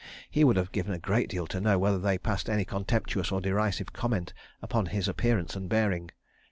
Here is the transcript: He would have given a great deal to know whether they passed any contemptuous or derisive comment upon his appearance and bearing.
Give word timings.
He 0.31 0.43
would 0.43 0.55
have 0.55 0.71
given 0.71 0.95
a 0.95 0.97
great 0.97 1.29
deal 1.29 1.45
to 1.45 1.61
know 1.61 1.77
whether 1.77 1.99
they 1.99 2.17
passed 2.17 2.49
any 2.49 2.65
contemptuous 2.65 3.31
or 3.31 3.39
derisive 3.39 3.93
comment 3.93 4.33
upon 4.59 4.87
his 4.87 5.07
appearance 5.07 5.55
and 5.55 5.69
bearing. 5.69 6.09